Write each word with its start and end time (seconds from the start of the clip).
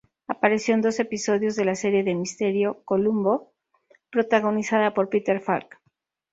Apareció 0.27 0.73
en 0.73 0.81
dos 0.81 0.99
episodios 0.99 1.55
de 1.55 1.63
la 1.63 1.75
serie 1.75 2.03
de 2.03 2.15
misterio 2.15 2.81
"Columbo", 2.85 3.53
protagonizada 4.09 4.95
por 4.95 5.09
Peter 5.09 5.39
Falk. 5.39 5.79